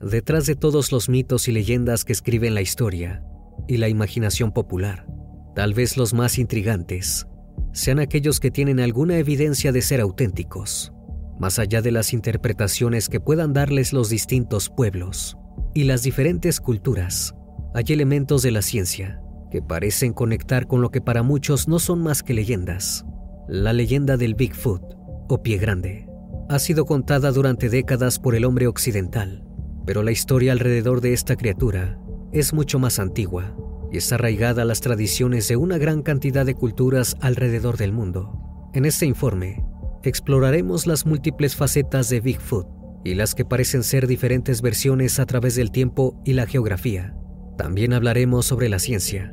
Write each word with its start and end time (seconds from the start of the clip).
detrás 0.00 0.46
de 0.46 0.56
todos 0.56 0.92
los 0.92 1.08
mitos 1.08 1.48
y 1.48 1.52
leyendas 1.52 2.04
que 2.04 2.12
escriben 2.12 2.54
la 2.54 2.60
historia 2.60 3.22
y 3.66 3.78
la 3.78 3.88
imaginación 3.88 4.52
popular, 4.52 5.06
tal 5.54 5.74
vez 5.74 5.96
los 5.96 6.14
más 6.14 6.38
intrigantes, 6.38 7.26
sean 7.72 7.98
aquellos 7.98 8.40
que 8.40 8.50
tienen 8.50 8.80
alguna 8.80 9.18
evidencia 9.18 9.72
de 9.72 9.82
ser 9.82 10.00
auténticos, 10.00 10.92
más 11.38 11.58
allá 11.58 11.82
de 11.82 11.92
las 11.92 12.12
interpretaciones 12.12 13.08
que 13.08 13.20
puedan 13.20 13.52
darles 13.52 13.92
los 13.92 14.08
distintos 14.08 14.68
pueblos 14.68 15.36
y 15.74 15.84
las 15.84 16.02
diferentes 16.02 16.60
culturas. 16.60 17.34
Hay 17.74 17.84
elementos 17.88 18.42
de 18.42 18.50
la 18.50 18.62
ciencia 18.62 19.20
que 19.50 19.62
parecen 19.62 20.12
conectar 20.12 20.66
con 20.66 20.80
lo 20.80 20.90
que 20.90 21.00
para 21.00 21.22
muchos 21.22 21.68
no 21.68 21.78
son 21.78 22.02
más 22.02 22.22
que 22.22 22.34
leyendas. 22.34 23.04
La 23.48 23.72
leyenda 23.72 24.16
del 24.16 24.34
Bigfoot 24.34 24.82
o 25.28 25.42
pie 25.42 25.58
grande 25.58 26.08
ha 26.48 26.58
sido 26.58 26.84
contada 26.84 27.32
durante 27.32 27.68
décadas 27.68 28.18
por 28.18 28.34
el 28.34 28.44
hombre 28.44 28.66
occidental, 28.66 29.45
pero 29.86 30.02
la 30.02 30.10
historia 30.10 30.52
alrededor 30.52 31.00
de 31.00 31.12
esta 31.12 31.36
criatura 31.36 31.98
es 32.32 32.52
mucho 32.52 32.78
más 32.78 32.98
antigua 32.98 33.56
y 33.90 33.98
está 33.98 34.16
arraigada 34.16 34.62
a 34.62 34.64
las 34.64 34.80
tradiciones 34.80 35.48
de 35.48 35.56
una 35.56 35.78
gran 35.78 36.02
cantidad 36.02 36.44
de 36.44 36.54
culturas 36.54 37.16
alrededor 37.20 37.76
del 37.76 37.92
mundo. 37.92 38.70
En 38.74 38.84
este 38.84 39.06
informe, 39.06 39.64
exploraremos 40.02 40.86
las 40.86 41.06
múltiples 41.06 41.56
facetas 41.56 42.08
de 42.08 42.20
Bigfoot 42.20 42.66
y 43.04 43.14
las 43.14 43.34
que 43.34 43.44
parecen 43.44 43.84
ser 43.84 44.08
diferentes 44.08 44.60
versiones 44.60 45.20
a 45.20 45.26
través 45.26 45.54
del 45.54 45.70
tiempo 45.70 46.20
y 46.24 46.32
la 46.32 46.46
geografía. 46.46 47.16
También 47.56 47.92
hablaremos 47.92 48.44
sobre 48.44 48.68
la 48.68 48.80
ciencia 48.80 49.32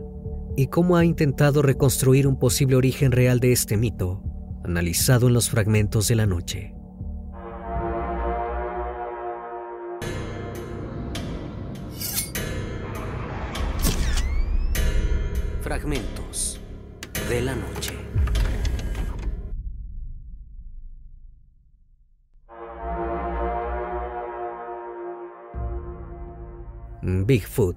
y 0.55 0.67
cómo 0.67 0.97
ha 0.97 1.03
intentado 1.03 1.63
reconstruir 1.63 2.27
un 2.27 2.38
posible 2.38 2.75
origen 2.75 3.11
real 3.11 3.39
de 3.39 3.52
este 3.52 3.75
mito, 3.75 4.22
analizado 4.63 5.27
en 5.27 5.33
los 5.33 5.49
fragmentos 5.49 6.08
de 6.08 6.16
la 6.16 6.27
noche. 6.27 6.73
Fragmentos 15.73 16.59
de 17.29 17.41
la 17.41 17.55
noche. 17.55 17.93
Bigfoot 27.01 27.75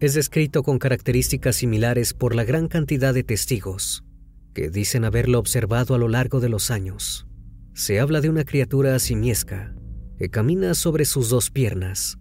es 0.00 0.12
descrito 0.12 0.62
con 0.62 0.78
características 0.78 1.56
similares 1.56 2.12
por 2.12 2.34
la 2.34 2.44
gran 2.44 2.68
cantidad 2.68 3.14
de 3.14 3.24
testigos 3.24 4.04
que 4.52 4.68
dicen 4.68 5.06
haberlo 5.06 5.38
observado 5.38 5.94
a 5.94 5.98
lo 5.98 6.08
largo 6.08 6.38
de 6.38 6.50
los 6.50 6.70
años. 6.70 7.26
Se 7.72 7.98
habla 7.98 8.20
de 8.20 8.28
una 8.28 8.44
criatura 8.44 8.98
simiesca 8.98 9.74
que 10.18 10.28
camina 10.28 10.74
sobre 10.74 11.06
sus 11.06 11.30
dos 11.30 11.50
piernas, 11.50 12.18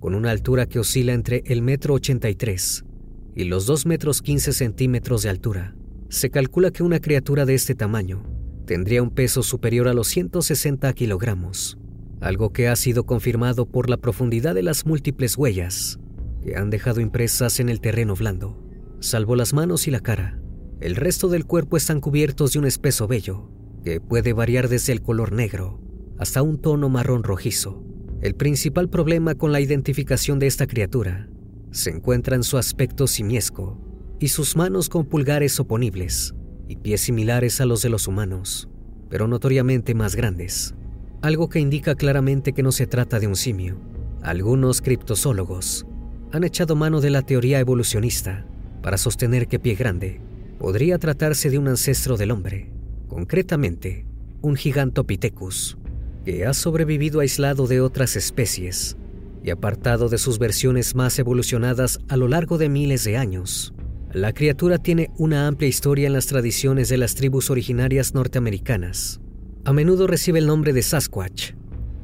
con 0.00 0.14
una 0.14 0.30
altura 0.30 0.64
que 0.64 0.78
oscila 0.78 1.12
entre 1.12 1.42
el 1.48 1.60
metro 1.60 1.92
83 1.92 2.86
y 3.34 3.44
los 3.44 3.66
2 3.66 3.86
metros 3.86 4.22
15 4.22 4.52
centímetros 4.52 5.22
de 5.22 5.30
altura. 5.30 5.74
Se 6.08 6.30
calcula 6.30 6.70
que 6.70 6.82
una 6.82 7.00
criatura 7.00 7.44
de 7.44 7.54
este 7.54 7.74
tamaño 7.74 8.24
tendría 8.66 9.02
un 9.02 9.10
peso 9.10 9.42
superior 9.42 9.88
a 9.88 9.94
los 9.94 10.08
160 10.08 10.92
kilogramos, 10.92 11.78
algo 12.20 12.52
que 12.52 12.68
ha 12.68 12.76
sido 12.76 13.04
confirmado 13.04 13.66
por 13.66 13.90
la 13.90 13.96
profundidad 13.96 14.54
de 14.54 14.62
las 14.62 14.86
múltiples 14.86 15.36
huellas 15.36 15.98
que 16.42 16.56
han 16.56 16.70
dejado 16.70 17.00
impresas 17.00 17.58
en 17.58 17.68
el 17.68 17.80
terreno 17.80 18.14
blando. 18.14 18.62
Salvo 19.00 19.34
las 19.34 19.52
manos 19.52 19.88
y 19.88 19.90
la 19.90 20.00
cara, 20.00 20.40
el 20.80 20.96
resto 20.96 21.28
del 21.28 21.46
cuerpo 21.46 21.76
están 21.76 22.00
cubiertos 22.00 22.52
de 22.52 22.58
un 22.58 22.66
espeso 22.66 23.06
vello 23.06 23.50
que 23.84 24.00
puede 24.00 24.32
variar 24.32 24.68
desde 24.68 24.92
el 24.92 25.02
color 25.02 25.32
negro 25.32 25.80
hasta 26.18 26.42
un 26.42 26.58
tono 26.58 26.88
marrón 26.88 27.22
rojizo. 27.22 27.82
El 28.22 28.34
principal 28.34 28.88
problema 28.88 29.34
con 29.34 29.52
la 29.52 29.60
identificación 29.60 30.38
de 30.38 30.46
esta 30.46 30.66
criatura 30.66 31.28
se 31.74 31.90
encuentra 31.90 32.36
en 32.36 32.44
su 32.44 32.56
aspecto 32.56 33.08
simiesco 33.08 33.76
y 34.20 34.28
sus 34.28 34.56
manos 34.56 34.88
con 34.88 35.06
pulgares 35.06 35.58
oponibles 35.58 36.32
y 36.68 36.76
pies 36.76 37.00
similares 37.00 37.60
a 37.60 37.66
los 37.66 37.82
de 37.82 37.88
los 37.88 38.06
humanos, 38.06 38.68
pero 39.10 39.26
notoriamente 39.26 39.92
más 39.92 40.14
grandes, 40.14 40.72
algo 41.20 41.48
que 41.48 41.58
indica 41.58 41.96
claramente 41.96 42.52
que 42.52 42.62
no 42.62 42.70
se 42.70 42.86
trata 42.86 43.18
de 43.18 43.26
un 43.26 43.34
simio. 43.34 43.80
Algunos 44.22 44.82
criptozoólogos 44.82 45.84
han 46.30 46.44
echado 46.44 46.76
mano 46.76 47.00
de 47.00 47.10
la 47.10 47.22
teoría 47.22 47.58
evolucionista 47.58 48.46
para 48.80 48.96
sostener 48.96 49.48
que 49.48 49.58
Pie 49.58 49.74
Grande 49.74 50.20
podría 50.60 50.98
tratarse 50.98 51.50
de 51.50 51.58
un 51.58 51.66
ancestro 51.66 52.16
del 52.16 52.30
hombre, 52.30 52.70
concretamente 53.08 54.06
un 54.42 54.54
Gigantopithecus, 54.54 55.76
que 56.24 56.46
ha 56.46 56.54
sobrevivido 56.54 57.18
aislado 57.18 57.66
de 57.66 57.80
otras 57.80 58.14
especies 58.14 58.96
y 59.44 59.50
apartado 59.50 60.08
de 60.08 60.16
sus 60.16 60.38
versiones 60.38 60.94
más 60.94 61.18
evolucionadas 61.18 62.00
a 62.08 62.16
lo 62.16 62.28
largo 62.28 62.56
de 62.56 62.70
miles 62.70 63.04
de 63.04 63.18
años. 63.18 63.74
La 64.10 64.32
criatura 64.32 64.78
tiene 64.78 65.10
una 65.18 65.46
amplia 65.46 65.68
historia 65.68 66.06
en 66.06 66.14
las 66.14 66.26
tradiciones 66.26 66.88
de 66.88 66.96
las 66.96 67.14
tribus 67.14 67.50
originarias 67.50 68.14
norteamericanas. 68.14 69.20
A 69.66 69.74
menudo 69.74 70.06
recibe 70.06 70.38
el 70.38 70.46
nombre 70.46 70.72
de 70.72 70.80
Sasquatch 70.80 71.52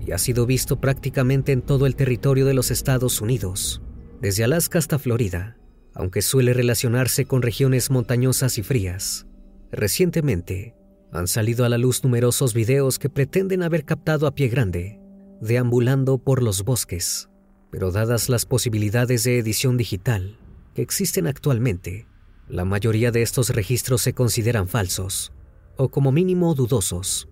y 0.06 0.12
ha 0.12 0.18
sido 0.18 0.44
visto 0.44 0.80
prácticamente 0.80 1.52
en 1.52 1.62
todo 1.62 1.86
el 1.86 1.96
territorio 1.96 2.44
de 2.44 2.52
los 2.52 2.70
Estados 2.70 3.22
Unidos, 3.22 3.80
desde 4.20 4.44
Alaska 4.44 4.78
hasta 4.78 4.98
Florida, 4.98 5.56
aunque 5.94 6.20
suele 6.20 6.52
relacionarse 6.52 7.24
con 7.24 7.40
regiones 7.40 7.90
montañosas 7.90 8.58
y 8.58 8.62
frías. 8.62 9.26
Recientemente, 9.72 10.74
han 11.10 11.26
salido 11.26 11.64
a 11.64 11.70
la 11.70 11.78
luz 11.78 12.04
numerosos 12.04 12.52
videos 12.52 12.98
que 12.98 13.08
pretenden 13.08 13.62
haber 13.62 13.86
captado 13.86 14.26
a 14.26 14.34
pie 14.34 14.48
grande, 14.48 15.00
deambulando 15.40 16.18
por 16.18 16.42
los 16.42 16.64
bosques 16.64 17.29
pero 17.70 17.90
dadas 17.90 18.28
las 18.28 18.46
posibilidades 18.46 19.24
de 19.24 19.38
edición 19.38 19.76
digital 19.76 20.36
que 20.74 20.82
existen 20.82 21.26
actualmente, 21.26 22.06
la 22.48 22.64
mayoría 22.64 23.10
de 23.10 23.22
estos 23.22 23.50
registros 23.50 24.02
se 24.02 24.12
consideran 24.12 24.68
falsos, 24.68 25.32
o 25.76 25.88
como 25.88 26.12
mínimo 26.12 26.54
dudosos. 26.54 27.28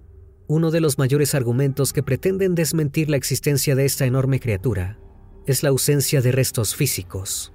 Uno 0.47 0.71
de 0.71 0.81
los 0.81 0.99
mayores 0.99 1.35
argumentos 1.35 1.93
que 1.93 2.03
pretenden 2.03 2.55
desmentir 2.55 3.11
la 3.11 3.17
existencia 3.17 3.75
de 3.75 3.85
esta 3.85 4.07
enorme 4.07 4.41
criatura 4.41 4.99
es 5.47 5.63
la 5.63 5.69
ausencia 5.71 6.21
de 6.21 6.33
restos 6.33 6.75
físicos, 6.75 7.53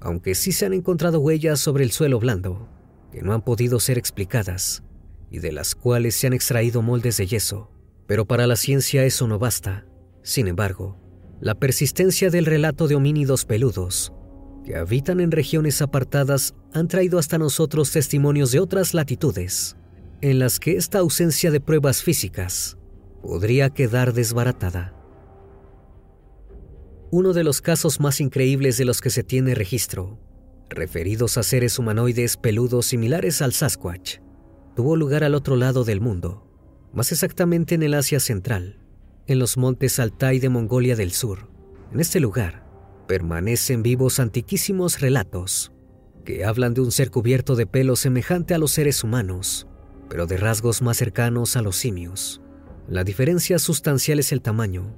aunque 0.00 0.34
sí 0.34 0.52
se 0.52 0.66
han 0.66 0.72
encontrado 0.72 1.20
huellas 1.20 1.58
sobre 1.60 1.84
el 1.84 1.90
suelo 1.90 2.18
blando, 2.18 2.68
que 3.12 3.22
no 3.22 3.32
han 3.32 3.42
podido 3.42 3.80
ser 3.80 3.98
explicadas, 3.98 4.82
y 5.30 5.38
de 5.38 5.52
las 5.52 5.74
cuales 5.74 6.14
se 6.14 6.26
han 6.26 6.32
extraído 6.32 6.82
moldes 6.82 7.16
de 7.16 7.26
yeso. 7.26 7.70
Pero 8.06 8.26
para 8.26 8.46
la 8.46 8.56
ciencia 8.56 9.04
eso 9.04 9.26
no 9.26 9.38
basta. 9.38 9.84
Sin 10.22 10.46
embargo, 10.46 10.96
la 11.40 11.54
persistencia 11.54 12.30
del 12.30 12.46
relato 12.46 12.88
de 12.88 12.94
homínidos 12.94 13.44
peludos 13.44 14.12
que 14.66 14.76
habitan 14.76 15.20
en 15.20 15.30
regiones 15.30 15.80
apartadas 15.80 16.54
han 16.72 16.88
traído 16.88 17.20
hasta 17.20 17.38
nosotros 17.38 17.92
testimonios 17.92 18.50
de 18.50 18.58
otras 18.58 18.94
latitudes, 18.94 19.76
en 20.20 20.40
las 20.40 20.58
que 20.58 20.76
esta 20.76 20.98
ausencia 20.98 21.52
de 21.52 21.60
pruebas 21.60 22.02
físicas 22.02 22.76
podría 23.22 23.70
quedar 23.70 24.12
desbaratada. 24.12 24.92
Uno 27.12 27.32
de 27.32 27.44
los 27.44 27.60
casos 27.60 28.00
más 28.00 28.20
increíbles 28.20 28.76
de 28.76 28.84
los 28.84 29.00
que 29.00 29.10
se 29.10 29.22
tiene 29.22 29.54
registro, 29.54 30.18
referidos 30.68 31.38
a 31.38 31.44
seres 31.44 31.78
humanoides 31.78 32.36
peludos 32.36 32.86
similares 32.86 33.42
al 33.42 33.52
Sasquatch, 33.52 34.18
tuvo 34.74 34.96
lugar 34.96 35.22
al 35.22 35.36
otro 35.36 35.54
lado 35.54 35.84
del 35.84 36.00
mundo, 36.00 36.44
más 36.92 37.12
exactamente 37.12 37.76
en 37.76 37.84
el 37.84 37.94
Asia 37.94 38.18
Central, 38.18 38.80
en 39.26 39.38
los 39.40 39.56
montes 39.56 39.98
Altai 39.98 40.38
de 40.38 40.48
Mongolia 40.48 40.94
del 40.94 41.10
Sur. 41.10 41.48
En 41.92 42.00
este 42.00 42.20
lugar 42.20 42.64
permanecen 43.08 43.82
vivos 43.82 44.20
antiquísimos 44.20 45.00
relatos 45.00 45.72
que 46.24 46.44
hablan 46.44 46.74
de 46.74 46.80
un 46.80 46.92
ser 46.92 47.10
cubierto 47.10 47.54
de 47.54 47.66
pelo 47.66 47.96
semejante 47.96 48.54
a 48.54 48.58
los 48.58 48.72
seres 48.72 49.04
humanos, 49.04 49.66
pero 50.08 50.26
de 50.26 50.36
rasgos 50.36 50.82
más 50.82 50.96
cercanos 50.96 51.56
a 51.56 51.62
los 51.62 51.76
simios. 51.76 52.40
La 52.88 53.04
diferencia 53.04 53.58
sustancial 53.58 54.18
es 54.18 54.32
el 54.32 54.42
tamaño. 54.42 54.94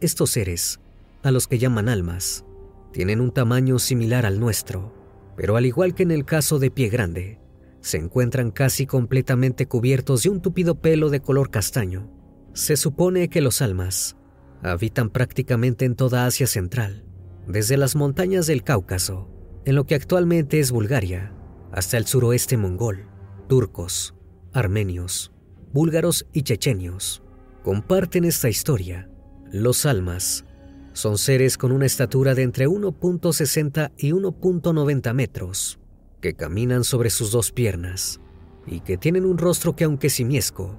Estos 0.00 0.30
seres, 0.30 0.80
a 1.22 1.30
los 1.30 1.46
que 1.48 1.58
llaman 1.58 1.88
almas, 1.88 2.44
tienen 2.92 3.20
un 3.20 3.32
tamaño 3.32 3.78
similar 3.78 4.24
al 4.26 4.40
nuestro, 4.40 4.94
pero 5.36 5.56
al 5.56 5.66
igual 5.66 5.94
que 5.94 6.04
en 6.04 6.10
el 6.10 6.24
caso 6.24 6.58
de 6.58 6.70
pie 6.70 6.88
grande, 6.88 7.40
se 7.80 7.98
encuentran 7.98 8.50
casi 8.50 8.86
completamente 8.86 9.66
cubiertos 9.66 10.24
de 10.24 10.30
un 10.30 10.40
tupido 10.40 10.76
pelo 10.76 11.10
de 11.10 11.20
color 11.20 11.50
castaño 11.50 12.17
se 12.52 12.76
supone 12.76 13.28
que 13.28 13.40
los 13.40 13.62
almas 13.62 14.16
habitan 14.62 15.10
prácticamente 15.10 15.84
en 15.84 15.94
toda 15.94 16.26
Asia 16.26 16.46
Central, 16.46 17.04
desde 17.46 17.76
las 17.76 17.96
montañas 17.96 18.46
del 18.46 18.62
Cáucaso, 18.62 19.28
en 19.64 19.74
lo 19.74 19.84
que 19.84 19.94
actualmente 19.94 20.60
es 20.60 20.70
Bulgaria, 20.70 21.32
hasta 21.72 21.96
el 21.96 22.06
suroeste 22.06 22.56
mongol, 22.56 23.06
turcos, 23.48 24.14
armenios, 24.52 25.32
búlgaros 25.72 26.26
y 26.32 26.42
chechenios. 26.42 27.22
Comparten 27.62 28.24
esta 28.24 28.48
historia. 28.48 29.10
Los 29.52 29.86
almas 29.86 30.44
son 30.92 31.18
seres 31.18 31.56
con 31.56 31.72
una 31.72 31.86
estatura 31.86 32.34
de 32.34 32.42
entre 32.42 32.66
1.60 32.66 33.92
y 33.96 34.10
1.90 34.10 35.14
metros, 35.14 35.78
que 36.20 36.34
caminan 36.34 36.84
sobre 36.84 37.10
sus 37.10 37.30
dos 37.30 37.52
piernas 37.52 38.20
y 38.66 38.80
que 38.80 38.96
tienen 38.96 39.24
un 39.24 39.38
rostro 39.38 39.76
que 39.76 39.84
aunque 39.84 40.10
simiesco, 40.10 40.78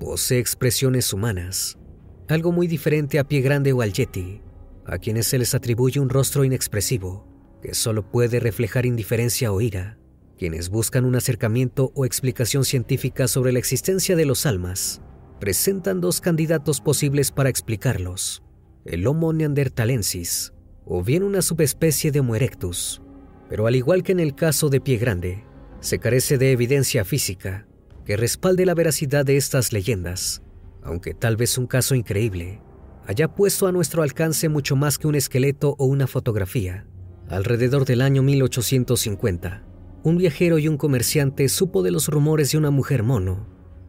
posee 0.00 0.38
expresiones 0.38 1.12
humanas, 1.12 1.78
algo 2.26 2.52
muy 2.52 2.66
diferente 2.66 3.18
a 3.18 3.24
Pie 3.24 3.42
Grande 3.42 3.74
o 3.74 3.82
al 3.82 3.92
Yeti. 3.92 4.40
a 4.86 4.98
quienes 4.98 5.26
se 5.26 5.38
les 5.38 5.54
atribuye 5.54 6.00
un 6.00 6.08
rostro 6.08 6.42
inexpresivo 6.42 7.28
que 7.62 7.74
solo 7.74 8.10
puede 8.10 8.40
reflejar 8.40 8.86
indiferencia 8.86 9.52
o 9.52 9.60
ira, 9.60 9.98
quienes 10.38 10.70
buscan 10.70 11.04
un 11.04 11.16
acercamiento 11.16 11.92
o 11.94 12.06
explicación 12.06 12.64
científica 12.64 13.28
sobre 13.28 13.52
la 13.52 13.58
existencia 13.58 14.16
de 14.16 14.24
los 14.24 14.46
almas, 14.46 15.02
presentan 15.38 16.00
dos 16.00 16.22
candidatos 16.22 16.80
posibles 16.80 17.30
para 17.30 17.50
explicarlos, 17.50 18.42
el 18.86 19.06
Homo 19.06 19.34
neanderthalensis 19.34 20.54
o 20.86 21.04
bien 21.04 21.22
una 21.22 21.42
subespecie 21.42 22.10
de 22.10 22.20
Homo 22.20 22.36
erectus, 22.36 23.02
pero 23.50 23.66
al 23.66 23.76
igual 23.76 24.02
que 24.02 24.12
en 24.12 24.20
el 24.20 24.34
caso 24.34 24.70
de 24.70 24.80
Pie 24.80 24.96
Grande, 24.96 25.44
se 25.80 25.98
carece 25.98 26.38
de 26.38 26.52
evidencia 26.52 27.04
física 27.04 27.66
que 28.10 28.16
respalde 28.16 28.66
la 28.66 28.74
veracidad 28.74 29.24
de 29.24 29.36
estas 29.36 29.72
leyendas, 29.72 30.42
aunque 30.82 31.14
tal 31.14 31.36
vez 31.36 31.56
un 31.58 31.68
caso 31.68 31.94
increíble 31.94 32.60
haya 33.06 33.28
puesto 33.28 33.68
a 33.68 33.72
nuestro 33.72 34.02
alcance 34.02 34.48
mucho 34.48 34.74
más 34.74 34.98
que 34.98 35.06
un 35.06 35.14
esqueleto 35.14 35.76
o 35.78 35.84
una 35.84 36.08
fotografía. 36.08 36.88
Alrededor 37.28 37.84
del 37.84 38.02
año 38.02 38.24
1850, 38.24 39.62
un 40.02 40.16
viajero 40.16 40.58
y 40.58 40.66
un 40.66 40.76
comerciante 40.76 41.48
supo 41.48 41.84
de 41.84 41.92
los 41.92 42.08
rumores 42.08 42.50
de 42.50 42.58
una 42.58 42.72
mujer 42.72 43.04
mono 43.04 43.46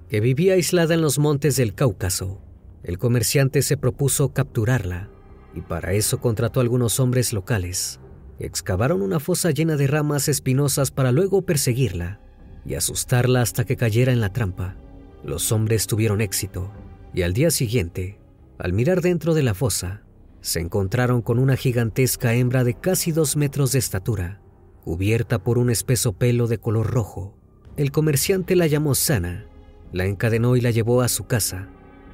que 0.07 0.19
vivía 0.19 0.53
aislada 0.53 0.93
en 0.93 1.01
los 1.01 1.17
montes 1.17 1.55
del 1.55 1.73
Cáucaso. 1.73 2.43
El 2.83 2.99
comerciante 2.99 3.63
se 3.63 3.75
propuso 3.75 4.33
capturarla 4.33 5.09
y 5.55 5.61
para 5.61 5.93
eso 5.93 6.21
contrató 6.21 6.59
a 6.59 6.63
algunos 6.63 6.99
hombres 6.99 7.33
locales. 7.33 7.99
Excavaron 8.37 9.01
una 9.01 9.19
fosa 9.19 9.49
llena 9.49 9.77
de 9.77 9.87
ramas 9.87 10.27
espinosas 10.27 10.91
para 10.91 11.11
luego 11.11 11.41
perseguirla 11.41 12.21
y 12.65 12.75
asustarla 12.75 13.41
hasta 13.41 13.65
que 13.65 13.75
cayera 13.75 14.11
en 14.11 14.21
la 14.21 14.33
trampa. 14.33 14.75
Los 15.23 15.51
hombres 15.51 15.87
tuvieron 15.87 16.21
éxito 16.21 16.71
y 17.13 17.23
al 17.23 17.33
día 17.33 17.51
siguiente, 17.51 18.19
al 18.57 18.73
mirar 18.73 19.01
dentro 19.01 19.33
de 19.33 19.43
la 19.43 19.53
fosa, 19.53 20.03
se 20.41 20.59
encontraron 20.59 21.21
con 21.21 21.39
una 21.39 21.55
gigantesca 21.55 22.33
hembra 22.33 22.63
de 22.63 22.73
casi 22.73 23.11
dos 23.11 23.35
metros 23.35 23.71
de 23.71 23.79
estatura, 23.79 24.41
cubierta 24.83 25.43
por 25.43 25.57
un 25.57 25.69
espeso 25.69 26.13
pelo 26.13 26.47
de 26.47 26.57
color 26.57 26.87
rojo. 26.87 27.37
El 27.77 27.91
comerciante 27.91 28.55
la 28.55 28.67
llamó 28.67 28.95
Sana, 28.95 29.45
la 29.91 30.05
encadenó 30.05 30.55
y 30.55 30.61
la 30.61 30.71
llevó 30.71 31.01
a 31.01 31.07
su 31.07 31.25
casa, 31.25 31.69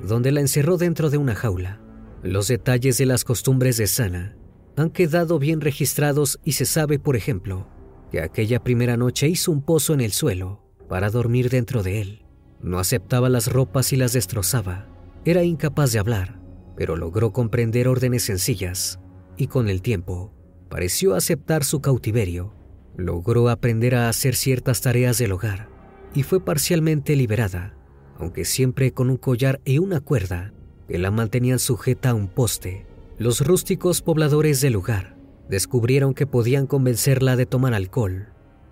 donde 0.06 0.32
la 0.32 0.42
encerró 0.42 0.78
dentro 0.78 1.10
de 1.10 1.18
una 1.18 1.36
jaula. 1.36 1.80
Los 2.24 2.48
detalles 2.48 2.98
de 2.98 3.06
las 3.06 3.24
costumbres 3.24 3.78
de 3.78 3.88
Sana 3.88 4.36
han 4.76 4.90
quedado 4.90 5.40
bien 5.40 5.62
registrados 5.62 6.40
y 6.44 6.54
se 6.54 6.66
sabe, 6.66 7.00
por 7.00 7.16
ejemplo, 7.16 7.68
que 8.12 8.22
aquella 8.22 8.64
primera 8.64 8.98
noche 8.98 9.28
hizo 9.28 9.52
un 9.52 9.62
pozo 9.62 9.94
en 9.94 10.02
el 10.02 10.12
suelo 10.12 10.64
para 10.88 11.10
dormir 11.10 11.50
dentro 11.50 11.84
de 11.84 12.02
él. 12.02 12.26
No 12.62 12.80
aceptaba 12.80 13.30
las 13.30 13.52
ropas 13.52 13.94
y 13.94 13.98
las 13.98 14.14
destrozaba. 14.14 14.88
Era 15.26 15.44
incapaz 15.44 15.92
de 15.92 16.00
hablar, 16.00 16.40
pero 16.76 16.96
logró 16.96 17.34
comprender 17.34 17.88
órdenes 17.88 18.24
sencillas 18.24 19.00
y 19.36 19.48
con 19.48 19.70
el 19.70 19.82
tiempo 19.82 20.34
pareció 20.70 21.16
aceptar 21.16 21.64
su 21.64 21.82
cautiverio. 21.82 22.54
Logró 22.96 23.50
aprender 23.50 23.96
a 23.96 24.10
hacer 24.10 24.36
ciertas 24.36 24.82
tareas 24.82 25.18
del 25.18 25.32
hogar 25.34 25.70
y 26.14 26.24
fue 26.24 26.44
parcialmente 26.44 27.16
liberada, 27.16 27.78
aunque 28.18 28.44
siempre 28.46 28.92
con 28.92 29.10
un 29.10 29.18
collar 29.18 29.62
y 29.66 29.78
una 29.78 30.00
cuerda 30.00 30.54
que 30.88 30.98
la 30.98 31.12
mantenían 31.12 31.60
sujeta 31.60 32.12
a 32.12 32.14
un 32.14 32.28
poste. 32.28 32.88
Los 33.20 33.46
rústicos 33.46 34.02
pobladores 34.02 34.62
del 34.62 34.74
lugar 34.74 35.17
descubrieron 35.50 36.14
que 36.14 36.28
podían 36.28 36.68
convencerla 36.68 37.36
de 37.36 37.46
tomar 37.46 37.74
alcohol 37.74 38.28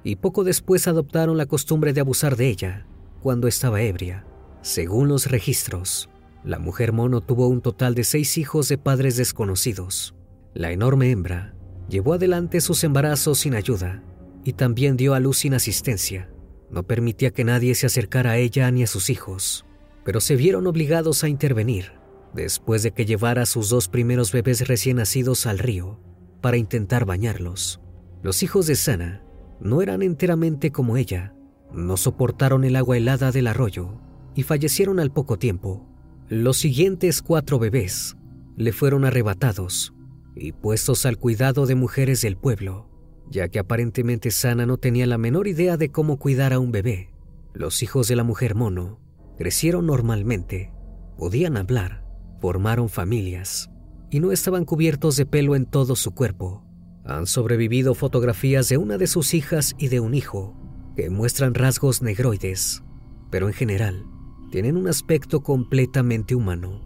y 0.06 0.18
poco 0.18 0.44
después 0.44 0.88
adoptaron 0.88 1.36
la 1.36 1.48
costumbre 1.48 1.92
de 1.92 2.02
abusar 2.02 2.36
de 2.38 2.48
ella 2.48 2.86
cuando 3.22 3.48
estaba 3.48 3.82
ebria. 3.82 4.26
Según 4.62 5.08
los 5.08 5.32
registros, 5.32 6.10
la 6.44 6.60
mujer 6.60 6.94
mono 6.94 7.22
tuvo 7.22 7.48
un 7.48 7.62
total 7.62 7.96
de 7.96 8.04
seis 8.04 8.38
hijos 8.38 8.70
de 8.70 8.78
padres 8.78 9.18
desconocidos. 9.18 10.16
La 10.54 10.72
enorme 10.72 11.10
hembra 11.10 11.56
llevó 11.90 12.14
adelante 12.14 12.62
sus 12.62 12.84
embarazos 12.84 13.40
sin 13.40 13.56
ayuda 13.56 14.04
y 14.44 14.54
también 14.54 14.96
dio 14.96 15.16
a 15.16 15.20
luz 15.20 15.40
sin 15.40 15.56
asistencia. 15.56 16.30
No 16.70 16.84
permitía 16.84 17.32
que 17.32 17.44
nadie 17.44 17.74
se 17.74 17.88
acercara 17.88 18.32
a 18.32 18.38
ella 18.38 18.70
ni 18.70 18.84
a 18.84 18.88
sus 18.88 19.10
hijos, 19.10 19.66
pero 20.04 20.22
se 20.22 20.36
vieron 20.36 20.68
obligados 20.68 21.24
a 21.24 21.30
intervenir 21.30 21.94
después 22.34 22.84
de 22.84 22.92
que 22.92 23.06
llevara 23.06 23.44
a 23.44 23.46
sus 23.48 23.70
dos 23.70 23.88
primeros 23.88 24.32
bebés 24.32 24.68
recién 24.68 24.98
nacidos 24.98 25.48
al 25.48 25.58
río 25.58 26.00
para 26.46 26.58
intentar 26.58 27.06
bañarlos. 27.06 27.82
Los 28.22 28.44
hijos 28.44 28.68
de 28.68 28.76
Sana 28.76 29.24
no 29.60 29.82
eran 29.82 30.04
enteramente 30.04 30.72
como 30.72 30.96
ella, 30.96 31.34
no 31.74 31.98
soportaron 31.98 32.64
el 32.66 32.76
agua 32.76 32.98
helada 32.98 33.32
del 33.32 33.48
arroyo 33.48 34.00
y 34.36 34.44
fallecieron 34.44 35.00
al 35.00 35.12
poco 35.12 35.40
tiempo. 35.40 35.90
Los 36.30 36.58
siguientes 36.58 37.24
cuatro 37.24 37.58
bebés 37.58 38.16
le 38.58 38.74
fueron 38.74 39.06
arrebatados 39.06 39.96
y 40.36 40.52
puestos 40.52 41.08
al 41.08 41.18
cuidado 41.18 41.66
de 41.66 41.74
mujeres 41.74 42.22
del 42.22 42.38
pueblo, 42.38 42.92
ya 43.28 43.48
que 43.48 43.58
aparentemente 43.58 44.30
Sana 44.30 44.68
no 44.68 44.78
tenía 44.78 45.08
la 45.08 45.18
menor 45.18 45.48
idea 45.48 45.78
de 45.78 45.90
cómo 45.90 46.20
cuidar 46.20 46.54
a 46.54 46.60
un 46.60 46.72
bebé. 46.72 47.10
Los 47.56 47.82
hijos 47.82 48.08
de 48.08 48.18
la 48.18 48.24
mujer 48.24 48.54
mono 48.54 49.00
crecieron 49.36 49.88
normalmente, 49.88 50.72
podían 51.18 51.58
hablar, 51.58 52.06
formaron 52.40 52.88
familias 52.88 53.72
y 54.16 54.22
no 54.22 54.32
estaban 54.32 54.64
cubiertos 54.64 55.18
de 55.18 55.26
pelo 55.26 55.58
en 55.58 55.66
todo 55.66 55.98
su 55.98 56.12
cuerpo. 56.12 56.64
Han 57.04 57.28
sobrevivido 57.28 57.94
fotografías 57.96 58.70
de 58.70 58.78
una 58.78 58.98
de 58.98 59.08
sus 59.08 59.34
hijas 59.34 59.76
y 59.78 59.90
de 59.90 60.00
un 60.00 60.14
hijo 60.14 60.56
que 60.96 61.10
muestran 61.10 61.54
rasgos 61.54 62.02
negroides, 62.02 62.82
pero 63.30 63.48
en 63.48 63.54
general 63.54 64.06
tienen 64.52 64.78
un 64.78 64.88
aspecto 64.88 65.44
completamente 65.44 66.34
humano. 66.34 66.80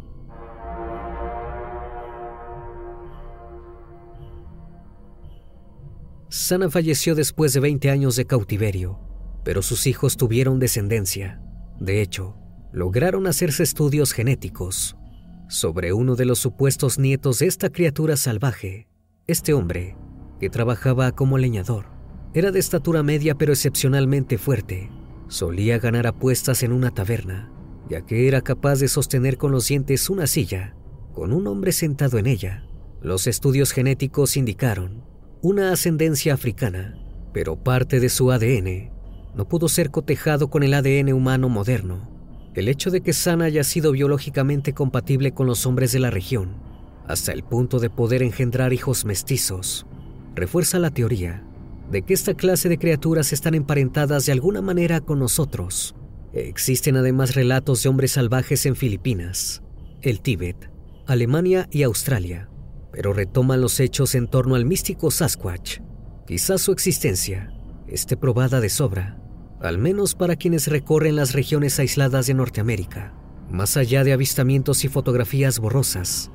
Sana 6.30 6.72
falleció 6.72 7.14
después 7.14 7.54
de 7.54 7.60
20 7.60 7.92
años 7.92 8.16
de 8.16 8.26
cautiverio, 8.26 8.98
pero 9.44 9.62
sus 9.62 9.86
hijos 9.86 10.18
tuvieron 10.18 10.58
descendencia. 10.58 11.44
De 11.80 12.02
hecho, 12.02 12.38
lograron 12.72 13.28
hacerse 13.28 13.62
estudios 13.62 14.14
genéticos 14.14 14.96
sobre 15.50 15.92
uno 15.92 16.16
de 16.16 16.24
los 16.24 16.40
supuestos 16.40 16.98
nietos 16.98 17.40
de 17.40 17.48
esta 17.48 17.70
criatura 17.70 18.16
salvaje. 18.16 18.88
Este 19.28 19.54
hombre, 19.54 19.98
que 20.40 20.50
trabajaba 20.50 21.12
como 21.12 21.38
leñador, 21.38 21.88
era 22.34 22.52
de 22.52 22.60
estatura 22.60 23.04
media 23.04 23.36
pero 23.36 23.52
excepcionalmente 23.52 24.38
fuerte. 24.38 24.90
Solía 25.28 25.78
ganar 25.80 26.08
apuestas 26.08 26.64
en 26.64 26.72
una 26.72 26.92
taberna 26.92 27.52
ya 27.90 28.02
que 28.02 28.28
era 28.28 28.42
capaz 28.42 28.80
de 28.80 28.88
sostener 28.88 29.38
con 29.38 29.52
los 29.52 29.68
dientes 29.68 30.10
una 30.10 30.28
silla, 30.28 30.76
con 31.14 31.34
un 31.34 31.48
hombre 31.48 31.72
sentado 31.72 32.20
en 32.20 32.28
ella. 32.28 32.64
Los 33.02 33.26
estudios 33.26 33.72
genéticos 33.72 34.38
indicaron 34.38 35.04
una 35.42 35.72
ascendencia 35.72 36.36
africana, 36.36 36.98
pero 37.34 37.64
parte 37.64 38.00
de 38.00 38.10
su 38.10 38.32
ADN 38.32 38.92
no 39.36 39.48
pudo 39.48 39.70
ser 39.70 39.90
cotejado 39.90 40.50
con 40.50 40.64
el 40.64 40.74
ADN 40.74 41.14
humano 41.14 41.50
moderno. 41.50 42.19
El 42.54 42.68
hecho 42.68 42.92
de 42.92 43.02
que 43.02 43.14
Sana 43.14 43.46
haya 43.46 43.64
sido 43.64 43.92
biológicamente 43.92 44.74
compatible 44.74 45.34
con 45.34 45.48
los 45.48 45.66
hombres 45.66 45.92
de 45.92 46.00
la 46.00 46.10
región, 46.10 46.58
hasta 47.08 47.32
el 47.32 47.44
punto 47.44 47.80
de 47.80 47.90
poder 47.90 48.24
engendrar 48.24 48.74
hijos 48.74 49.06
mestizos, 49.06 49.86
refuerza 50.36 50.80
la 50.80 50.92
teoría 50.92 51.44
de 51.92 52.04
que 52.04 52.14
esta 52.14 52.34
clase 52.34 52.70
de 52.70 52.78
criaturas 52.78 53.34
están 53.34 53.56
emparentadas 53.56 54.26
de 54.26 54.32
alguna 54.32 54.62
manera 54.62 55.02
con 55.02 55.20
nosotros 55.20 55.96
Existen 56.34 56.96
además 56.96 57.34
relatos 57.34 57.82
de 57.82 57.90
hombres 57.90 58.12
salvajes 58.12 58.66
en 58.68 58.76
Filipinas, 58.76 59.64
el 60.02 60.22
Tíbet, 60.22 60.70
Alemania 61.08 61.68
y 61.72 61.82
Australia, 61.82 62.50
pero 62.92 63.14
retoman 63.14 63.62
los 63.62 63.80
hechos 63.80 64.14
en 64.14 64.28
torno 64.28 64.54
al 64.54 64.66
místico 64.66 65.10
Sasquatch. 65.10 65.80
Quizás 66.28 66.62
su 66.62 66.72
existencia 66.72 67.52
esté 67.88 68.16
probada 68.16 68.62
de 68.62 68.70
sobra, 68.70 69.18
al 69.62 69.78
menos 69.78 70.16
para 70.16 70.36
quienes 70.36 70.68
recorren 70.68 71.16
las 71.16 71.34
regiones 71.34 71.80
aisladas 71.80 72.28
de 72.28 72.34
Norteamérica. 72.34 73.14
Más 73.50 73.78
allá 73.78 74.04
de 74.04 74.14
avistamientos 74.14 74.86
y 74.86 74.88
fotografías 74.88 75.60
borrosas, 75.60 76.32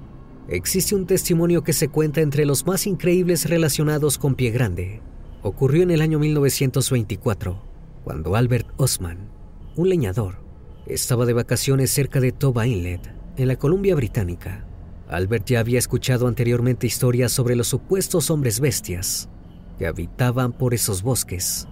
existe 0.49 0.95
un 0.95 1.07
testimonio 1.07 1.63
que 1.63 1.73
se 1.73 1.89
cuenta 1.89 2.21
entre 2.21 2.45
los 2.45 2.67
más 2.67 2.87
increíbles 2.87 3.49
relacionados 3.49 4.19
con 4.19 4.35
Pie 4.35 4.51
Grande. 4.51 5.01
Ocurrió 5.43 5.83
en 5.83 5.91
el 5.91 6.03
año 6.03 6.19
1924, 6.19 7.63
cuando 8.03 8.37
Albert 8.37 8.69
Osman, 8.77 9.31
un 9.77 9.89
leñador, 9.89 10.37
estaba 10.87 11.25
de 11.25 11.33
vacaciones 11.33 11.91
cerca 11.91 12.21
de 12.21 12.33
Toba 12.33 12.67
Inlet, 12.67 13.01
en 13.37 13.49
la 13.49 13.57
Columbia 13.57 13.95
Británica. 13.95 14.67
Albert 15.09 15.47
ya 15.47 15.61
había 15.61 15.79
escuchado 15.79 16.27
anteriormente 16.27 16.87
historias 16.87 17.33
sobre 17.33 17.57
los 17.57 17.69
supuestos 17.69 18.31
hombres 18.31 18.61
bestias 18.61 19.29
que 19.79 19.87
habitaban 19.87 20.53
por 20.53 20.75
esos 20.75 21.03
bosques, 21.03 21.67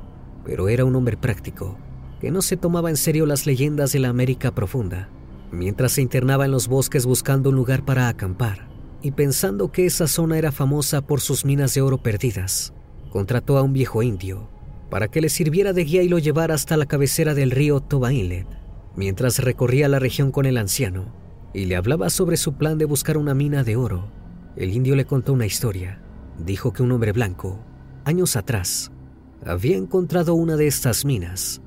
pero 0.45 0.69
era 0.69 0.85
un 0.85 0.97
hombre 0.97 1.17
práctico, 1.17 1.77
que 2.21 2.31
no 2.31 2.43
se 2.43 2.57
tomaba 2.57 2.91
en 2.91 2.97
serio 2.97 3.27
las 3.27 3.47
leyendas 3.47 3.93
de 3.93 3.99
la 3.99 4.09
América 4.09 4.55
profunda. 4.55 5.09
Mientras 5.51 5.93
se 5.93 6.03
internaba 6.03 6.45
en 6.45 6.51
los 6.51 6.69
bosques 6.69 7.05
buscando 7.05 7.51
un 7.51 7.57
lugar 7.57 7.85
para 7.85 8.09
acampar 8.09 8.69
y 9.03 9.11
pensando 9.11 9.73
que 9.73 9.87
esa 9.87 10.07
zona 10.07 10.39
era 10.39 10.53
famosa 10.53 11.03
por 11.03 11.21
sus 11.21 11.45
minas 11.45 11.75
de 11.75 11.83
oro 11.83 11.99
perdidas, 11.99 12.73
contrató 13.11 13.59
a 13.59 13.63
un 13.63 13.73
viejo 13.73 14.03
indio 14.03 14.49
para 14.93 15.09
que 15.09 15.23
le 15.23 15.31
sirviera 15.31 15.73
de 15.73 15.85
guía 15.85 16.03
y 16.03 16.09
lo 16.09 16.19
llevara 16.19 16.55
hasta 16.55 16.77
la 16.77 16.85
cabecera 16.85 17.33
del 17.33 17.51
río 17.51 17.81
Toba 17.81 18.13
Inlet, 18.13 18.47
mientras 18.95 19.39
recorría 19.39 19.89
la 19.89 19.99
región 19.99 20.31
con 20.31 20.45
el 20.45 20.59
anciano 20.59 21.23
y 21.55 21.65
le 21.65 21.77
hablaba 21.77 22.11
sobre 22.11 22.37
su 22.37 22.55
plan 22.55 22.79
de 22.79 22.85
buscar 22.85 23.17
una 23.17 23.35
mina 23.35 23.65
de 23.65 23.75
oro. 23.75 24.11
El 24.55 24.73
indio 24.75 24.95
le 24.95 25.07
contó 25.07 25.33
una 25.33 25.47
historia. 25.47 25.99
Dijo 26.39 26.75
que 26.75 26.83
un 26.83 26.93
hombre 26.93 27.13
blanco, 27.13 27.59
años 28.05 28.37
atrás, 28.37 28.92
había 29.45 29.77
encontrado 29.77 30.35
una 30.35 30.57
de 30.57 30.67
estas 30.67 31.05
minas 31.05 31.61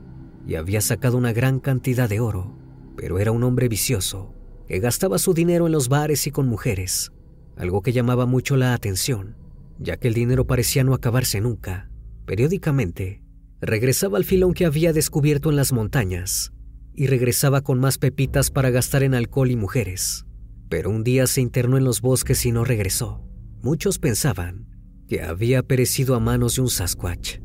y 0.47 0.55
había 0.55 0.81
sacado 0.81 1.17
una 1.17 1.33
gran 1.33 1.59
cantidad 1.59 2.07
de 2.07 2.19
oro, 2.19 2.55
pero 2.95 3.19
era 3.19 3.31
un 3.31 3.43
hombre 3.43 3.67
vicioso 3.67 4.33
que 4.67 4.79
gastaba 4.79 5.17
su 5.19 5.33
dinero 5.33 5.65
en 5.65 5.71
los 5.71 5.89
bares 5.89 6.25
y 6.27 6.31
con 6.31 6.47
mujeres, 6.47 7.11
algo 7.57 7.81
que 7.81 7.91
llamaba 7.91 8.25
mucho 8.25 8.55
la 8.55 8.73
atención, 8.73 9.35
ya 9.79 9.97
que 9.97 10.07
el 10.07 10.13
dinero 10.13 10.47
parecía 10.47 10.83
no 10.83 10.93
acabarse 10.93 11.41
nunca. 11.41 11.89
Periódicamente, 12.25 13.21
regresaba 13.61 14.17
al 14.17 14.25
filón 14.25 14.53
que 14.53 14.65
había 14.65 14.93
descubierto 14.93 15.49
en 15.49 15.55
las 15.55 15.73
montañas 15.73 16.53
y 16.93 17.07
regresaba 17.07 17.61
con 17.61 17.79
más 17.79 17.97
pepitas 17.97 18.51
para 18.51 18.69
gastar 18.69 19.03
en 19.03 19.13
alcohol 19.13 19.51
y 19.51 19.55
mujeres. 19.55 20.25
Pero 20.69 20.89
un 20.89 21.03
día 21.03 21.27
se 21.27 21.41
internó 21.41 21.77
en 21.77 21.83
los 21.83 22.01
bosques 22.01 22.45
y 22.45 22.51
no 22.51 22.63
regresó. 22.63 23.21
Muchos 23.61 23.99
pensaban 23.99 24.67
que 25.07 25.21
había 25.21 25.61
perecido 25.61 26.15
a 26.15 26.19
manos 26.19 26.55
de 26.55 26.61
un 26.63 26.69
Sasquatch. 26.69 27.44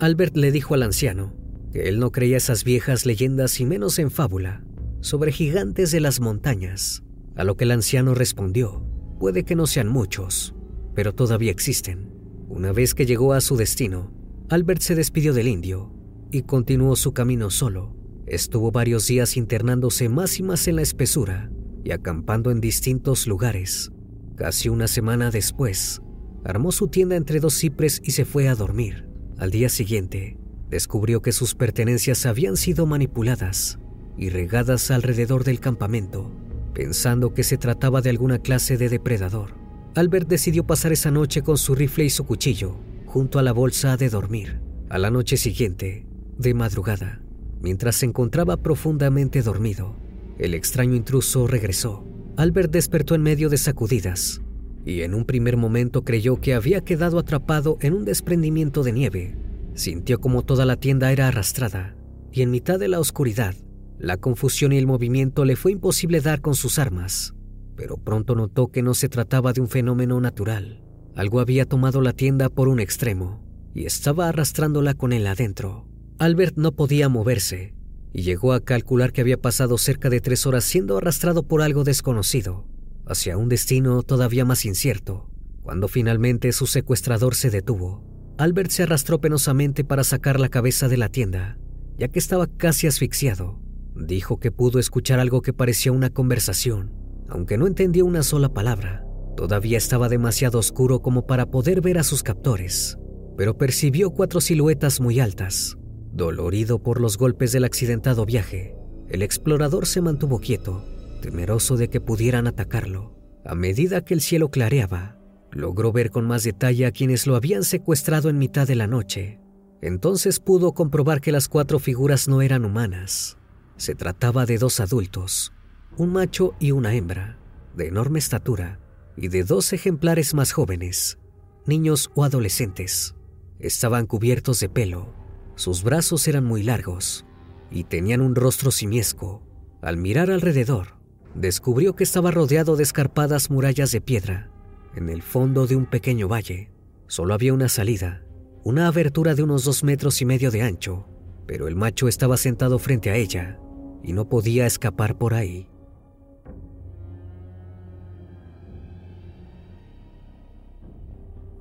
Albert 0.00 0.36
le 0.36 0.50
dijo 0.50 0.74
al 0.74 0.82
anciano 0.82 1.34
que 1.72 1.88
él 1.88 2.00
no 2.00 2.10
creía 2.10 2.36
esas 2.36 2.64
viejas 2.64 3.06
leyendas 3.06 3.60
y 3.60 3.64
menos 3.64 3.98
en 3.98 4.10
fábula 4.10 4.64
sobre 5.00 5.32
gigantes 5.32 5.92
de 5.92 6.00
las 6.00 6.18
montañas, 6.18 7.04
a 7.36 7.44
lo 7.44 7.56
que 7.56 7.64
el 7.64 7.70
anciano 7.70 8.14
respondió, 8.14 8.84
puede 9.20 9.44
que 9.44 9.54
no 9.54 9.66
sean 9.66 9.88
muchos, 9.88 10.54
pero 10.94 11.14
todavía 11.14 11.50
existen. 11.50 12.10
Una 12.48 12.72
vez 12.72 12.94
que 12.94 13.06
llegó 13.06 13.34
a 13.34 13.40
su 13.40 13.56
destino, 13.56 14.12
Albert 14.48 14.80
se 14.80 14.94
despidió 14.94 15.32
del 15.32 15.48
indio 15.48 15.92
y 16.30 16.42
continuó 16.42 16.96
su 16.96 17.12
camino 17.12 17.50
solo. 17.50 17.96
Estuvo 18.26 18.72
varios 18.72 19.06
días 19.06 19.36
internándose 19.36 20.08
más 20.08 20.38
y 20.38 20.42
más 20.42 20.66
en 20.68 20.76
la 20.76 20.82
espesura 20.82 21.50
y 21.84 21.90
acampando 21.90 22.50
en 22.50 22.60
distintos 22.60 23.26
lugares. 23.26 23.92
Casi 24.36 24.68
una 24.68 24.88
semana 24.88 25.30
después, 25.30 26.00
armó 26.44 26.72
su 26.72 26.88
tienda 26.88 27.16
entre 27.16 27.40
dos 27.40 27.54
cipres 27.54 28.00
y 28.02 28.12
se 28.12 28.24
fue 28.24 28.48
a 28.48 28.54
dormir. 28.54 29.13
Al 29.44 29.50
día 29.50 29.68
siguiente, 29.68 30.38
descubrió 30.70 31.20
que 31.20 31.30
sus 31.30 31.54
pertenencias 31.54 32.24
habían 32.24 32.56
sido 32.56 32.86
manipuladas 32.86 33.78
y 34.16 34.30
regadas 34.30 34.90
alrededor 34.90 35.44
del 35.44 35.60
campamento, 35.60 36.30
pensando 36.72 37.34
que 37.34 37.42
se 37.42 37.58
trataba 37.58 38.00
de 38.00 38.08
alguna 38.08 38.38
clase 38.38 38.78
de 38.78 38.88
depredador. 38.88 39.50
Albert 39.96 40.28
decidió 40.28 40.64
pasar 40.66 40.92
esa 40.92 41.10
noche 41.10 41.42
con 41.42 41.58
su 41.58 41.74
rifle 41.74 42.06
y 42.06 42.08
su 42.08 42.24
cuchillo 42.24 42.76
junto 43.04 43.38
a 43.38 43.42
la 43.42 43.52
bolsa 43.52 43.98
de 43.98 44.08
dormir. 44.08 44.62
A 44.88 44.96
la 44.96 45.10
noche 45.10 45.36
siguiente, 45.36 46.06
de 46.38 46.54
madrugada, 46.54 47.20
mientras 47.60 47.96
se 47.96 48.06
encontraba 48.06 48.56
profundamente 48.56 49.42
dormido, 49.42 49.94
el 50.38 50.54
extraño 50.54 50.94
intruso 50.94 51.46
regresó. 51.46 52.02
Albert 52.38 52.72
despertó 52.72 53.14
en 53.14 53.22
medio 53.22 53.50
de 53.50 53.58
sacudidas 53.58 54.40
y 54.84 55.02
en 55.02 55.14
un 55.14 55.24
primer 55.24 55.56
momento 55.56 56.04
creyó 56.04 56.40
que 56.40 56.54
había 56.54 56.82
quedado 56.82 57.18
atrapado 57.18 57.78
en 57.80 57.94
un 57.94 58.04
desprendimiento 58.04 58.82
de 58.82 58.92
nieve. 58.92 59.36
Sintió 59.74 60.20
como 60.20 60.42
toda 60.42 60.66
la 60.66 60.76
tienda 60.76 61.10
era 61.10 61.28
arrastrada, 61.28 61.96
y 62.30 62.42
en 62.42 62.50
mitad 62.50 62.78
de 62.78 62.88
la 62.88 63.00
oscuridad, 63.00 63.54
la 63.98 64.16
confusión 64.18 64.72
y 64.72 64.78
el 64.78 64.86
movimiento 64.86 65.44
le 65.44 65.56
fue 65.56 65.72
imposible 65.72 66.20
dar 66.20 66.40
con 66.40 66.54
sus 66.54 66.78
armas, 66.78 67.34
pero 67.76 67.96
pronto 67.96 68.34
notó 68.34 68.68
que 68.68 68.82
no 68.82 68.94
se 68.94 69.08
trataba 69.08 69.52
de 69.52 69.62
un 69.62 69.68
fenómeno 69.68 70.20
natural. 70.20 70.82
Algo 71.16 71.40
había 71.40 71.64
tomado 71.64 72.00
la 72.00 72.12
tienda 72.12 72.48
por 72.48 72.68
un 72.68 72.80
extremo 72.80 73.40
y 73.72 73.86
estaba 73.86 74.28
arrastrándola 74.28 74.94
con 74.94 75.12
él 75.12 75.26
adentro. 75.26 75.86
Albert 76.18 76.56
no 76.56 76.72
podía 76.72 77.08
moverse 77.08 77.74
y 78.12 78.22
llegó 78.22 78.52
a 78.52 78.60
calcular 78.60 79.12
que 79.12 79.20
había 79.20 79.40
pasado 79.40 79.78
cerca 79.78 80.10
de 80.10 80.20
tres 80.20 80.46
horas 80.46 80.64
siendo 80.64 80.98
arrastrado 80.98 81.44
por 81.44 81.62
algo 81.62 81.82
desconocido 81.82 82.66
hacia 83.06 83.36
un 83.36 83.48
destino 83.48 84.02
todavía 84.02 84.44
más 84.44 84.64
incierto. 84.64 85.28
Cuando 85.62 85.88
finalmente 85.88 86.52
su 86.52 86.66
secuestrador 86.66 87.34
se 87.34 87.50
detuvo, 87.50 88.04
Albert 88.36 88.70
se 88.70 88.82
arrastró 88.82 89.20
penosamente 89.20 89.84
para 89.84 90.04
sacar 90.04 90.40
la 90.40 90.48
cabeza 90.48 90.88
de 90.88 90.96
la 90.96 91.08
tienda, 91.08 91.58
ya 91.96 92.08
que 92.08 92.18
estaba 92.18 92.46
casi 92.46 92.86
asfixiado. 92.86 93.60
Dijo 93.94 94.40
que 94.40 94.50
pudo 94.50 94.78
escuchar 94.78 95.20
algo 95.20 95.40
que 95.40 95.52
parecía 95.52 95.92
una 95.92 96.10
conversación, 96.10 96.92
aunque 97.28 97.56
no 97.56 97.66
entendió 97.66 98.04
una 98.04 98.22
sola 98.22 98.52
palabra. 98.52 99.06
Todavía 99.36 99.78
estaba 99.78 100.08
demasiado 100.08 100.58
oscuro 100.58 101.00
como 101.00 101.26
para 101.26 101.46
poder 101.46 101.80
ver 101.80 101.98
a 101.98 102.04
sus 102.04 102.22
captores, 102.22 102.98
pero 103.36 103.56
percibió 103.56 104.10
cuatro 104.10 104.40
siluetas 104.40 105.00
muy 105.00 105.20
altas. 105.20 105.76
Dolorido 106.12 106.82
por 106.82 107.00
los 107.00 107.16
golpes 107.18 107.52
del 107.52 107.64
accidentado 107.64 108.26
viaje, 108.26 108.76
el 109.08 109.22
explorador 109.22 109.86
se 109.86 110.00
mantuvo 110.00 110.40
quieto 110.40 110.84
temeroso 111.24 111.78
de 111.78 111.88
que 111.88 112.02
pudieran 112.02 112.46
atacarlo. 112.46 113.14
A 113.46 113.54
medida 113.54 114.04
que 114.04 114.12
el 114.12 114.20
cielo 114.20 114.50
clareaba, 114.50 115.16
logró 115.50 115.90
ver 115.90 116.10
con 116.10 116.26
más 116.26 116.44
detalle 116.44 116.84
a 116.84 116.92
quienes 116.92 117.26
lo 117.26 117.34
habían 117.34 117.64
secuestrado 117.64 118.28
en 118.28 118.36
mitad 118.36 118.68
de 118.68 118.74
la 118.74 118.86
noche. 118.86 119.40
Entonces 119.80 120.38
pudo 120.38 120.72
comprobar 120.72 121.22
que 121.22 121.32
las 121.32 121.48
cuatro 121.48 121.78
figuras 121.78 122.28
no 122.28 122.42
eran 122.42 122.66
humanas. 122.66 123.38
Se 123.78 123.94
trataba 123.94 124.44
de 124.44 124.58
dos 124.58 124.80
adultos, 124.80 125.54
un 125.96 126.12
macho 126.12 126.54
y 126.60 126.72
una 126.72 126.94
hembra, 126.94 127.38
de 127.74 127.88
enorme 127.88 128.18
estatura, 128.18 128.78
y 129.16 129.28
de 129.28 129.44
dos 129.44 129.72
ejemplares 129.72 130.34
más 130.34 130.52
jóvenes, 130.52 131.16
niños 131.64 132.10
o 132.14 132.24
adolescentes. 132.24 133.14
Estaban 133.58 134.04
cubiertos 134.04 134.60
de 134.60 134.68
pelo, 134.68 135.14
sus 135.54 135.84
brazos 135.84 136.28
eran 136.28 136.44
muy 136.44 136.62
largos 136.62 137.24
y 137.70 137.84
tenían 137.84 138.20
un 138.20 138.34
rostro 138.34 138.70
simiesco. 138.70 139.42
Al 139.80 139.96
mirar 139.96 140.30
alrededor, 140.30 140.93
descubrió 141.34 141.96
que 141.96 142.04
estaba 142.04 142.30
rodeado 142.30 142.76
de 142.76 142.82
escarpadas 142.82 143.50
murallas 143.50 143.92
de 143.92 144.00
piedra. 144.00 144.50
En 144.94 145.08
el 145.08 145.22
fondo 145.22 145.66
de 145.66 145.76
un 145.76 145.86
pequeño 145.86 146.28
valle 146.28 146.70
solo 147.06 147.34
había 147.34 147.52
una 147.52 147.68
salida, 147.68 148.22
una 148.62 148.86
abertura 148.86 149.34
de 149.34 149.42
unos 149.42 149.64
dos 149.64 149.84
metros 149.84 150.22
y 150.22 150.24
medio 150.24 150.50
de 150.50 150.62
ancho, 150.62 151.06
pero 151.46 151.68
el 151.68 151.76
macho 151.76 152.08
estaba 152.08 152.36
sentado 152.36 152.78
frente 152.78 153.10
a 153.10 153.16
ella 153.16 153.58
y 154.02 154.12
no 154.12 154.28
podía 154.28 154.66
escapar 154.66 155.18
por 155.18 155.34
ahí. 155.34 155.68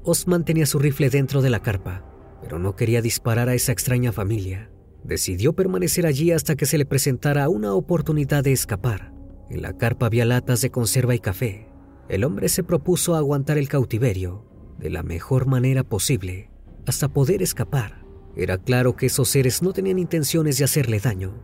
Osman 0.03 0.43
tenía 0.43 0.65
su 0.65 0.79
rifle 0.79 1.09
dentro 1.09 1.41
de 1.41 1.49
la 1.49 1.61
carpa, 1.61 2.03
pero 2.41 2.59
no 2.59 2.75
quería 2.75 3.01
disparar 3.01 3.47
a 3.47 3.53
esa 3.53 3.71
extraña 3.71 4.11
familia. 4.11 4.69
Decidió 5.03 5.53
permanecer 5.53 6.05
allí 6.05 6.31
hasta 6.31 6.55
que 6.55 6.65
se 6.65 6.77
le 6.77 6.85
presentara 6.85 7.47
una 7.47 7.73
oportunidad 7.73 8.43
de 8.43 8.51
escapar. 8.51 9.12
En 9.53 9.61
la 9.61 9.77
carpa 9.77 10.07
había 10.07 10.25
latas 10.25 10.61
de 10.61 10.71
conserva 10.71 11.13
y 11.13 11.19
café. 11.19 11.67
El 12.09 12.23
hombre 12.23 12.49
se 12.49 12.63
propuso 12.63 13.15
aguantar 13.15 13.59
el 13.59 13.69
cautiverio 13.69 14.43
de 14.79 14.89
la 14.89 15.03
mejor 15.03 15.45
manera 15.45 15.83
posible 15.83 16.49
hasta 16.87 17.07
poder 17.07 17.43
escapar. 17.43 18.03
Era 18.35 18.57
claro 18.57 18.95
que 18.95 19.05
esos 19.05 19.29
seres 19.29 19.61
no 19.61 19.71
tenían 19.71 19.99
intenciones 19.99 20.57
de 20.57 20.63
hacerle 20.63 20.99
daño, 20.99 21.35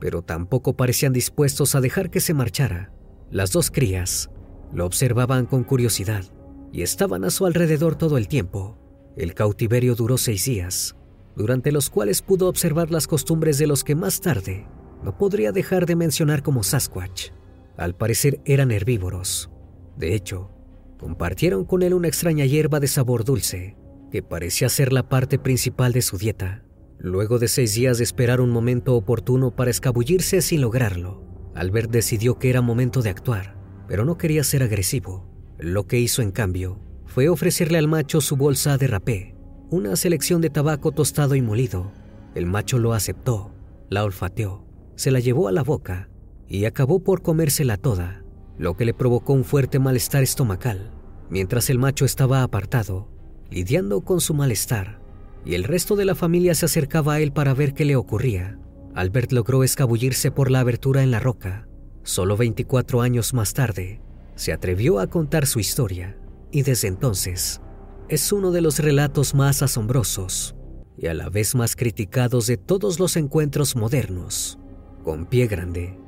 pero 0.00 0.22
tampoco 0.22 0.76
parecían 0.76 1.12
dispuestos 1.12 1.74
a 1.74 1.82
dejar 1.82 2.08
que 2.08 2.20
se 2.20 2.32
marchara. 2.32 2.90
Las 3.30 3.52
dos 3.52 3.70
crías 3.70 4.30
lo 4.72 4.86
observaban 4.86 5.44
con 5.44 5.62
curiosidad 5.62 6.24
y 6.72 6.80
estaban 6.80 7.22
a 7.22 7.30
su 7.30 7.44
alrededor 7.44 7.96
todo 7.96 8.16
el 8.16 8.28
tiempo. 8.28 8.78
El 9.14 9.34
cautiverio 9.34 9.94
duró 9.94 10.16
seis 10.16 10.46
días, 10.46 10.96
durante 11.36 11.70
los 11.70 11.90
cuales 11.90 12.22
pudo 12.22 12.48
observar 12.48 12.90
las 12.90 13.06
costumbres 13.06 13.58
de 13.58 13.66
los 13.66 13.84
que 13.84 13.94
más 13.94 14.22
tarde 14.22 14.66
no 15.04 15.18
podría 15.18 15.52
dejar 15.52 15.84
de 15.84 15.96
mencionar 15.96 16.42
como 16.42 16.62
Sasquatch. 16.62 17.32
Al 17.78 17.94
parecer 17.94 18.40
eran 18.44 18.72
herbívoros. 18.72 19.50
De 19.96 20.14
hecho, 20.16 20.50
compartieron 20.98 21.64
con 21.64 21.82
él 21.82 21.94
una 21.94 22.08
extraña 22.08 22.44
hierba 22.44 22.80
de 22.80 22.88
sabor 22.88 23.24
dulce, 23.24 23.76
que 24.10 24.20
parecía 24.20 24.68
ser 24.68 24.92
la 24.92 25.08
parte 25.08 25.38
principal 25.38 25.92
de 25.92 26.02
su 26.02 26.18
dieta. 26.18 26.64
Luego 26.98 27.38
de 27.38 27.46
seis 27.46 27.74
días 27.74 27.98
de 27.98 28.04
esperar 28.04 28.40
un 28.40 28.50
momento 28.50 28.96
oportuno 28.96 29.54
para 29.54 29.70
escabullirse 29.70 30.42
sin 30.42 30.60
lograrlo, 30.60 31.22
Albert 31.54 31.92
decidió 31.92 32.36
que 32.36 32.50
era 32.50 32.62
momento 32.62 33.00
de 33.00 33.10
actuar, 33.10 33.56
pero 33.86 34.04
no 34.04 34.18
quería 34.18 34.42
ser 34.42 34.64
agresivo. 34.64 35.30
Lo 35.56 35.86
que 35.86 36.00
hizo 36.00 36.20
en 36.20 36.32
cambio 36.32 36.80
fue 37.06 37.28
ofrecerle 37.28 37.78
al 37.78 37.86
macho 37.86 38.20
su 38.20 38.36
bolsa 38.36 38.76
de 38.76 38.88
rapé, 38.88 39.36
una 39.70 39.94
selección 39.94 40.40
de 40.40 40.50
tabaco 40.50 40.90
tostado 40.90 41.36
y 41.36 41.42
molido. 41.42 41.92
El 42.34 42.46
macho 42.46 42.78
lo 42.78 42.92
aceptó, 42.92 43.54
la 43.88 44.02
olfateó, 44.02 44.66
se 44.96 45.12
la 45.12 45.20
llevó 45.20 45.46
a 45.46 45.52
la 45.52 45.62
boca 45.62 46.08
y 46.48 46.64
acabó 46.64 47.00
por 47.00 47.22
comérsela 47.22 47.76
toda, 47.76 48.24
lo 48.56 48.76
que 48.76 48.84
le 48.84 48.94
provocó 48.94 49.34
un 49.34 49.44
fuerte 49.44 49.78
malestar 49.78 50.22
estomacal, 50.22 50.90
mientras 51.30 51.70
el 51.70 51.78
macho 51.78 52.04
estaba 52.04 52.42
apartado, 52.42 53.08
lidiando 53.50 54.00
con 54.00 54.20
su 54.20 54.34
malestar, 54.34 55.00
y 55.44 55.54
el 55.54 55.64
resto 55.64 55.94
de 55.94 56.04
la 56.04 56.14
familia 56.14 56.54
se 56.54 56.66
acercaba 56.66 57.14
a 57.14 57.20
él 57.20 57.32
para 57.32 57.54
ver 57.54 57.74
qué 57.74 57.84
le 57.84 57.96
ocurría. 57.96 58.58
Albert 58.94 59.32
logró 59.32 59.62
escabullirse 59.62 60.30
por 60.30 60.50
la 60.50 60.60
abertura 60.60 61.02
en 61.02 61.10
la 61.10 61.20
roca. 61.20 61.68
Solo 62.02 62.36
24 62.36 63.02
años 63.02 63.34
más 63.34 63.52
tarde, 63.52 64.00
se 64.34 64.52
atrevió 64.52 64.98
a 64.98 65.06
contar 65.06 65.46
su 65.46 65.60
historia, 65.60 66.18
y 66.50 66.62
desde 66.62 66.88
entonces 66.88 67.60
es 68.08 68.32
uno 68.32 68.52
de 68.52 68.62
los 68.62 68.78
relatos 68.78 69.34
más 69.34 69.60
asombrosos 69.62 70.54
y 70.96 71.08
a 71.08 71.14
la 71.14 71.28
vez 71.28 71.54
más 71.54 71.76
criticados 71.76 72.46
de 72.46 72.56
todos 72.56 72.98
los 72.98 73.16
encuentros 73.16 73.76
modernos 73.76 74.58
con 75.04 75.26
pie 75.26 75.46
grande. 75.46 76.07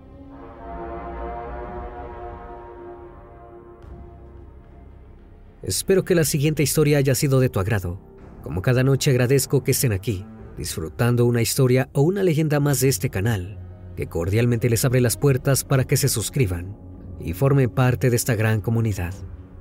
Espero 5.62 6.04
que 6.04 6.14
la 6.14 6.24
siguiente 6.24 6.62
historia 6.62 6.98
haya 6.98 7.14
sido 7.14 7.38
de 7.38 7.50
tu 7.50 7.60
agrado. 7.60 8.00
Como 8.42 8.62
cada 8.62 8.82
noche 8.82 9.10
agradezco 9.10 9.62
que 9.62 9.72
estén 9.72 9.92
aquí, 9.92 10.24
disfrutando 10.56 11.26
una 11.26 11.42
historia 11.42 11.90
o 11.92 12.00
una 12.00 12.22
leyenda 12.22 12.60
más 12.60 12.80
de 12.80 12.88
este 12.88 13.10
canal, 13.10 13.58
que 13.94 14.06
cordialmente 14.06 14.70
les 14.70 14.84
abre 14.86 15.02
las 15.02 15.18
puertas 15.18 15.64
para 15.64 15.84
que 15.84 15.98
se 15.98 16.08
suscriban 16.08 16.76
y 17.20 17.34
formen 17.34 17.68
parte 17.68 18.08
de 18.08 18.16
esta 18.16 18.34
gran 18.34 18.62
comunidad. 18.62 19.12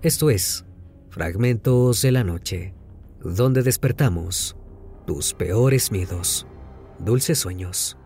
Esto 0.02 0.30
es 0.30 0.66
Fragmentos 1.10 2.02
de 2.02 2.14
la 2.14 2.24
Noche, 2.24 2.74
donde 3.22 3.62
despertamos 3.62 4.56
tus 5.06 5.34
peores 5.34 5.92
miedos. 5.92 6.48
Dulces 7.00 7.40
sueños. 7.40 7.99